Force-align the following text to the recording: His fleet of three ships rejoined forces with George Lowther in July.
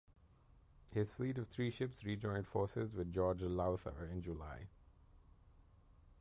His 0.93 1.11
fleet 1.13 1.37
of 1.37 1.47
three 1.47 1.69
ships 1.69 2.03
rejoined 2.03 2.47
forces 2.47 2.95
with 2.95 3.13
George 3.13 3.43
Lowther 3.43 4.09
in 4.11 4.23
July. 4.23 4.67